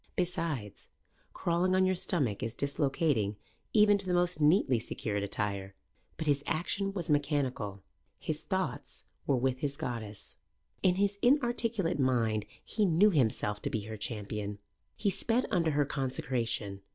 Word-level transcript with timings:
Besides, 0.15 0.87
crawling 1.31 1.75
on 1.75 1.85
your 1.85 1.93
stomach 1.93 2.41
is 2.41 2.55
dislocating 2.55 3.35
even 3.71 3.99
to 3.99 4.07
the 4.07 4.15
most 4.15 4.41
neatly 4.41 4.79
secured 4.79 5.21
attire. 5.21 5.75
But 6.17 6.25
his 6.25 6.43
action 6.47 6.91
was 6.91 7.07
mechanical. 7.11 7.83
His 8.17 8.41
thoughts 8.41 9.03
were 9.27 9.37
with 9.37 9.59
his 9.59 9.77
goddess. 9.77 10.37
In 10.81 10.95
his 10.95 11.19
inarticulate 11.21 11.99
mind 11.99 12.47
he 12.65 12.83
knew 12.83 13.11
himself 13.11 13.61
to 13.61 13.69
be 13.69 13.81
her 13.81 13.95
champion. 13.95 14.57
He 14.95 15.11
sped 15.11 15.45
under 15.51 15.69
her 15.69 15.85
consecration. 15.85 16.81